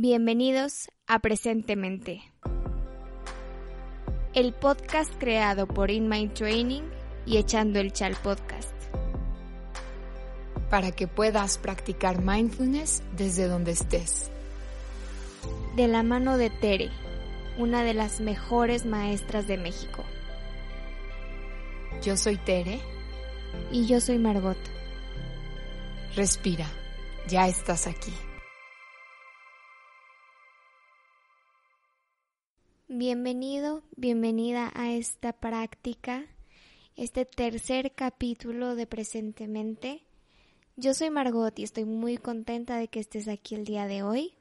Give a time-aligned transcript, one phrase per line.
[0.00, 2.22] Bienvenidos a Presentemente,
[4.32, 6.84] el podcast creado por In My Training
[7.26, 8.72] y Echando el Chal Podcast.
[10.70, 14.30] Para que puedas practicar mindfulness desde donde estés.
[15.74, 16.90] De la mano de Tere,
[17.58, 20.04] una de las mejores maestras de México.
[22.04, 22.78] Yo soy Tere.
[23.72, 24.58] Y yo soy Margot.
[26.14, 26.68] Respira,
[27.26, 28.12] ya estás aquí.
[33.00, 36.26] Bienvenido, bienvenida a esta práctica,
[36.96, 40.02] este tercer capítulo de Presentemente.
[40.74, 44.34] Yo soy Margot y estoy muy contenta de que estés aquí el día de hoy.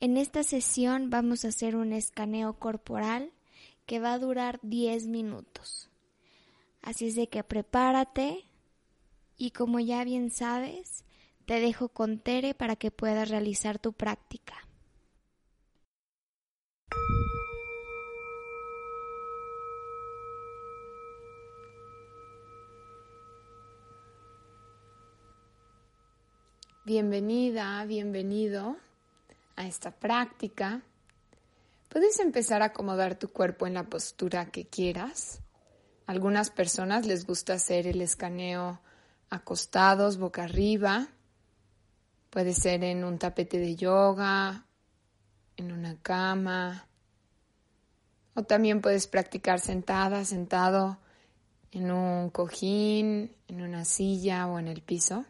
[0.00, 3.30] En esta sesión vamos a hacer un escaneo corporal
[3.86, 5.90] que va a durar 10 minutos.
[6.82, 8.46] Así es de que prepárate
[9.36, 11.04] y como ya bien sabes,
[11.46, 14.66] te dejo con Tere para que puedas realizar tu práctica.
[26.84, 28.76] Bienvenida, bienvenido
[29.54, 30.82] a esta práctica.
[31.88, 35.42] Puedes empezar a acomodar tu cuerpo en la postura que quieras.
[36.06, 38.80] algunas personas les gusta hacer el escaneo
[39.30, 41.06] acostados, boca arriba.
[42.30, 44.66] Puede ser en un tapete de yoga,
[45.56, 46.88] en una cama.
[48.34, 50.98] O también puedes practicar sentada, sentado
[51.70, 55.24] en un cojín, en una silla o en el piso.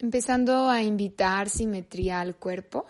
[0.00, 2.86] Empezando a invitar simetría al cuerpo.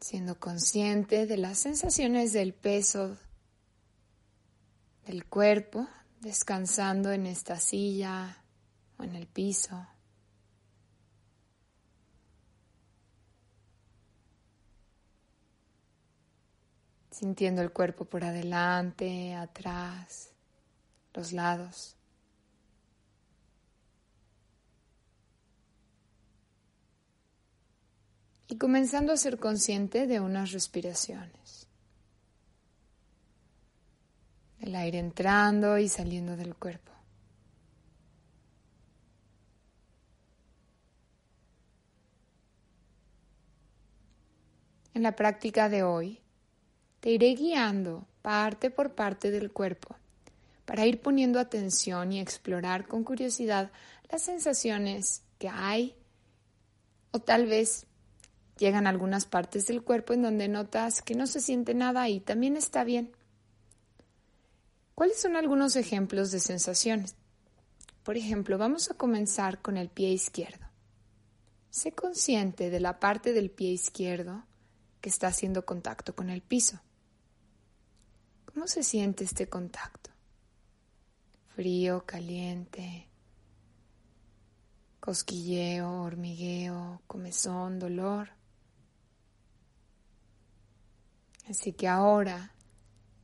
[0.00, 3.16] Siendo consciente de las sensaciones del peso
[5.06, 5.88] del cuerpo,
[6.20, 8.44] descansando en esta silla
[8.98, 9.86] o en el piso.
[17.10, 20.34] Sintiendo el cuerpo por adelante, atrás,
[21.14, 21.95] los lados.
[28.48, 31.66] Y comenzando a ser consciente de unas respiraciones.
[34.60, 36.92] El aire entrando y saliendo del cuerpo.
[44.94, 46.20] En la práctica de hoy,
[47.00, 49.94] te iré guiando parte por parte del cuerpo
[50.64, 53.70] para ir poniendo atención y explorar con curiosidad
[54.10, 55.94] las sensaciones que hay
[57.12, 57.86] o tal vez
[58.58, 62.56] Llegan algunas partes del cuerpo en donde notas que no se siente nada y también
[62.56, 63.12] está bien.
[64.94, 67.16] ¿Cuáles son algunos ejemplos de sensaciones?
[68.02, 70.64] Por ejemplo, vamos a comenzar con el pie izquierdo.
[71.68, 74.44] Sé consciente de la parte del pie izquierdo
[75.02, 76.80] que está haciendo contacto con el piso.
[78.46, 80.10] ¿Cómo se siente este contacto?
[81.54, 83.06] Frío, caliente,
[85.00, 88.30] cosquilleo, hormigueo, comezón, dolor.
[91.48, 92.52] Así que ahora,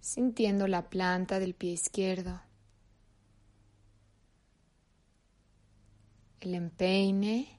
[0.00, 2.40] sintiendo la planta del pie izquierdo,
[6.40, 7.58] el empeine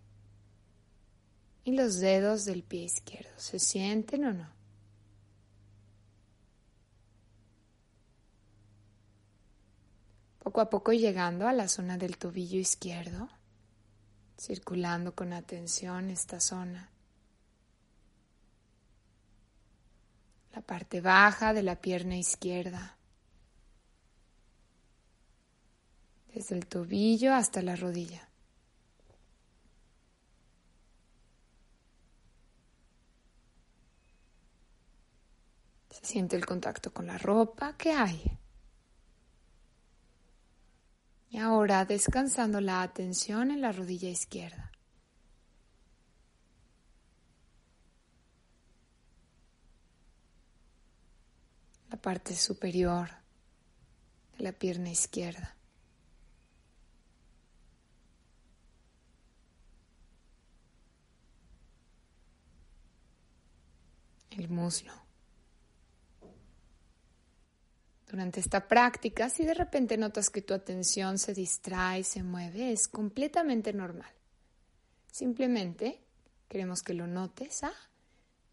[1.65, 4.49] y los dedos del pie izquierdo, ¿se sienten o no?
[10.39, 13.29] Poco a poco llegando a la zona del tobillo izquierdo,
[14.37, 16.92] circulando con atención esta zona.
[20.53, 22.95] La parte baja de la pierna izquierda,
[26.31, 28.29] desde el tobillo hasta la rodilla.
[35.89, 38.39] Se siente el contacto con la ropa que hay.
[41.29, 44.73] Y ahora descansando la atención en la rodilla izquierda.
[51.87, 53.09] la parte superior
[54.37, 55.55] de la pierna izquierda.
[64.31, 64.91] El muslo.
[68.05, 72.89] Durante esta práctica, si de repente notas que tu atención se distrae, se mueve, es
[72.89, 74.11] completamente normal.
[75.09, 76.03] Simplemente
[76.49, 77.63] queremos que lo notes.
[77.63, 77.73] ¿ah?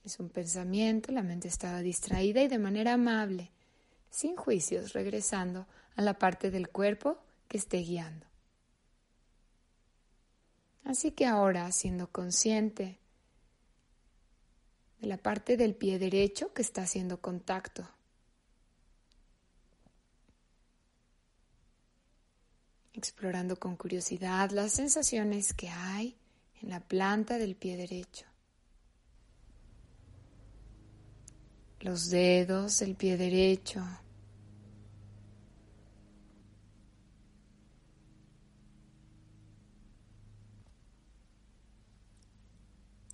[0.04, 3.50] Es un pensamiento, la mente estaba distraída y de manera amable,
[4.10, 5.66] sin juicios, regresando
[5.96, 7.18] a la parte del cuerpo
[7.48, 8.26] que esté guiando.
[10.84, 12.98] Así que ahora, siendo consciente
[15.00, 17.88] de la parte del pie derecho que está haciendo contacto,
[22.92, 26.16] explorando con curiosidad las sensaciones que hay
[26.60, 28.29] en la planta del pie derecho.
[31.80, 33.82] Los dedos del pie derecho.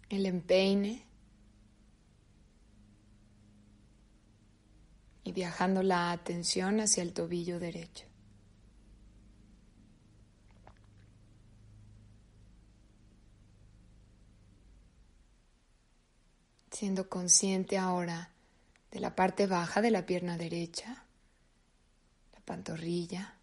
[0.09, 1.05] El empeine.
[5.23, 8.05] Y viajando la atención hacia el tobillo derecho.
[16.69, 18.36] siendo consciente ahora
[18.97, 21.05] de la parte baja de la pierna derecha,
[22.33, 23.35] la pantorrilla.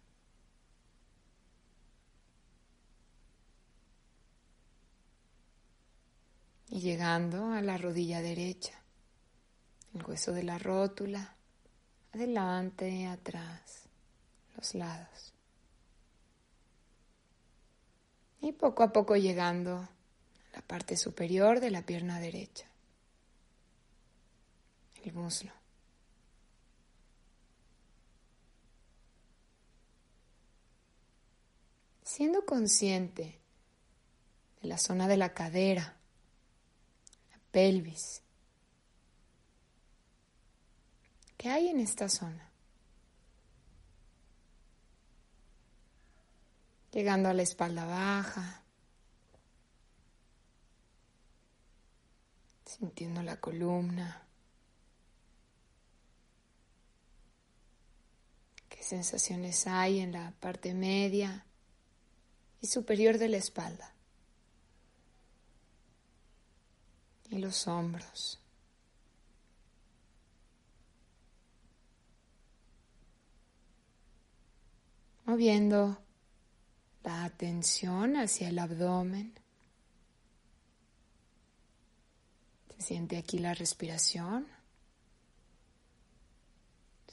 [6.70, 8.82] Y llegando a la rodilla derecha,
[9.94, 11.36] el hueso de la rótula,
[12.12, 13.84] adelante, atrás,
[14.56, 15.34] los lados.
[18.40, 19.88] Y poco a poco llegando a
[20.52, 22.73] la parte superior de la pierna derecha
[25.04, 25.52] el muslo.
[32.02, 33.40] Siendo consciente
[34.62, 35.96] de la zona de la cadera,
[37.30, 38.22] la pelvis,
[41.36, 42.50] ¿qué hay en esta zona?
[46.92, 48.62] Llegando a la espalda baja,
[52.64, 54.23] sintiendo la columna.
[58.84, 61.46] Sensaciones hay en la parte media
[62.60, 63.92] y superior de la espalda?
[67.30, 68.40] Y los hombros.
[75.24, 75.98] Moviendo
[77.02, 79.32] la atención hacia el abdomen.
[82.76, 84.53] Se siente aquí la respiración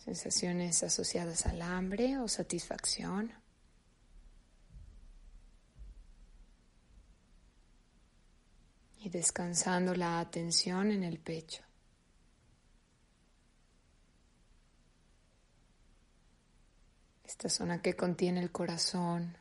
[0.03, 3.31] sensaciones asociadas al hambre o satisfacción.
[8.97, 11.63] Y descansando la atención en el pecho.
[17.23, 19.37] Esta zona que contiene el corazón,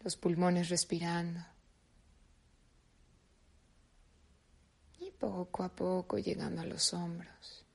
[0.00, 1.44] los pulmones respirando.
[4.98, 7.67] Y poco a poco llegando a los hombros.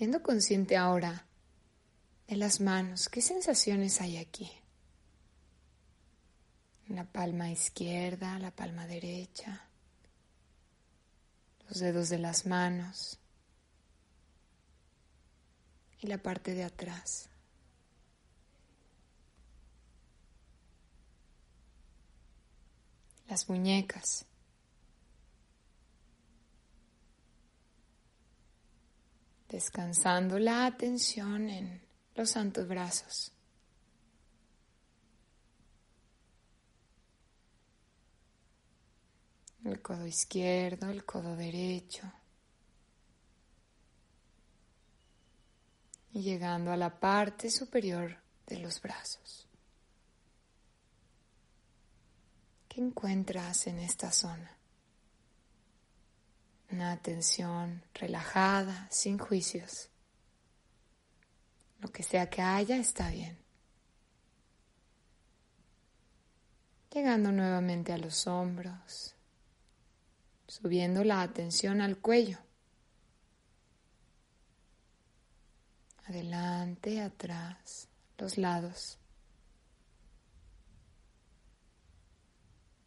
[0.00, 1.26] Siendo consciente ahora
[2.26, 4.50] de las manos, ¿qué sensaciones hay aquí?
[6.88, 9.68] La palma izquierda, la palma derecha,
[11.68, 13.18] los dedos de las manos
[15.98, 17.28] y la parte de atrás.
[23.28, 24.24] Las muñecas.
[29.50, 31.82] Descansando la atención en
[32.14, 33.32] los antebrazos.
[39.64, 42.10] El codo izquierdo, el codo derecho.
[46.12, 49.46] Y llegando a la parte superior de los brazos.
[52.68, 54.59] ¿Qué encuentras en esta zona?
[56.70, 59.90] Una atención relajada, sin juicios.
[61.80, 63.38] Lo que sea que haya está bien.
[66.92, 69.14] Llegando nuevamente a los hombros,
[70.46, 72.38] subiendo la atención al cuello.
[76.06, 78.98] Adelante, atrás, los lados.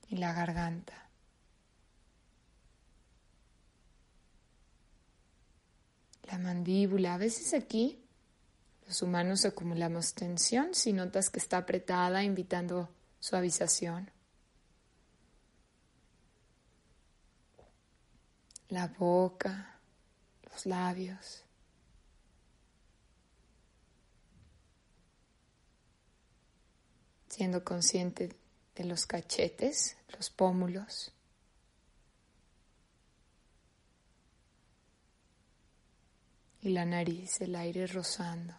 [0.09, 1.09] Y la garganta.
[6.23, 7.15] La mandíbula.
[7.15, 8.03] A veces aquí
[8.87, 12.89] los humanos acumulamos tensión si notas que está apretada, invitando
[13.19, 14.11] suavización.
[18.69, 19.79] La boca,
[20.51, 21.43] los labios.
[27.29, 28.35] Siendo consciente
[28.75, 31.13] de los cachetes, los pómulos.
[36.63, 38.55] y la nariz, el aire rozando.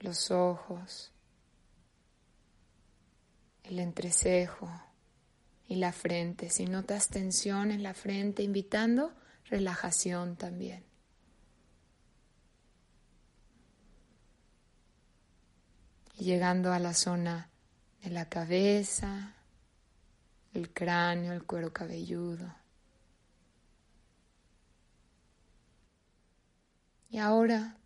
[0.00, 1.10] Los ojos,
[3.62, 4.70] el entrecejo
[5.66, 6.50] y la frente.
[6.50, 9.14] Si notas tensión en la frente, invitando
[9.46, 10.84] relajación también.
[16.18, 17.48] Y llegando a la zona
[18.02, 19.36] de la cabeza,
[20.52, 22.61] el cráneo, el cuero cabelludo.
[27.12, 27.76] Y ahora,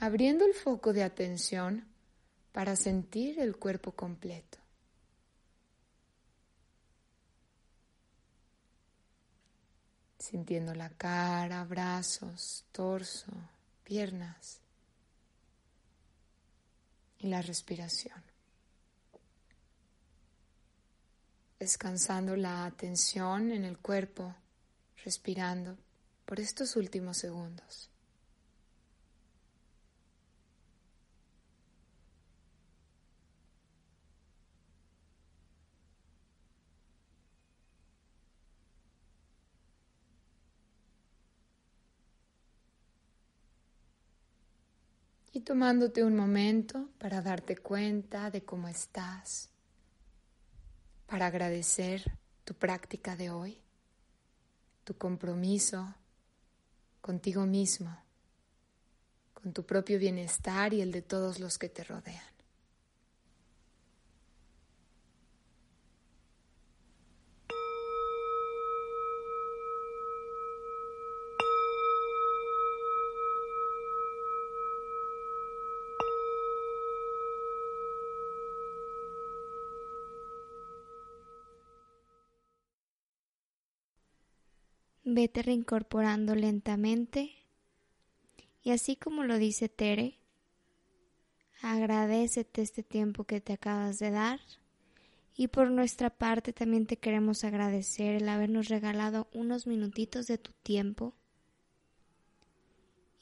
[0.00, 1.88] abriendo el foco de atención
[2.52, 4.58] para sentir el cuerpo completo.
[10.18, 13.32] Sintiendo la cara, brazos, torso,
[13.82, 14.60] piernas
[17.20, 18.22] y la respiración.
[21.58, 24.34] Descansando la atención en el cuerpo,
[25.02, 25.78] respirando
[26.26, 27.88] por estos últimos segundos.
[45.36, 49.50] Y tomándote un momento para darte cuenta de cómo estás,
[51.06, 52.10] para agradecer
[52.46, 53.60] tu práctica de hoy,
[54.84, 55.94] tu compromiso
[57.02, 57.94] contigo mismo,
[59.34, 62.35] con tu propio bienestar y el de todos los que te rodean.
[85.16, 87.32] Vete reincorporando lentamente
[88.62, 90.18] y así como lo dice Tere,
[91.62, 94.40] agradecete este tiempo que te acabas de dar
[95.34, 100.52] y por nuestra parte también te queremos agradecer el habernos regalado unos minutitos de tu
[100.62, 101.14] tiempo.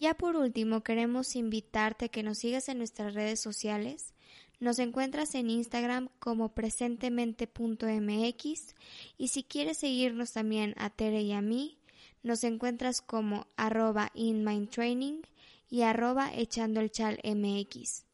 [0.01, 4.15] Ya por último queremos invitarte a que nos sigas en nuestras redes sociales.
[4.59, 8.75] Nos encuentras en Instagram como presentemente.mx
[9.17, 11.79] y si quieres seguirnos también a Tere y a mí,
[12.25, 15.23] nos encuentras como arroba inmindtraining
[15.71, 18.05] y arroba echando el chal mx.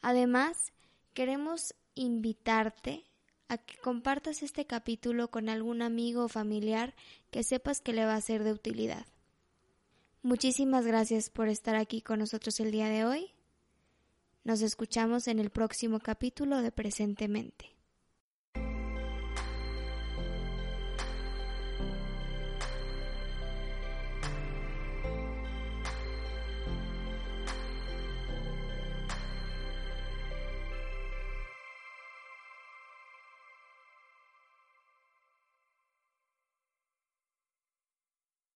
[0.00, 0.72] Además,
[1.14, 3.04] queremos invitarte
[3.48, 6.94] a que compartas este capítulo con algún amigo o familiar
[7.30, 9.06] que sepas que le va a ser de utilidad.
[10.22, 13.32] Muchísimas gracias por estar aquí con nosotros el día de hoy.
[14.44, 17.77] Nos escuchamos en el próximo capítulo de Presentemente.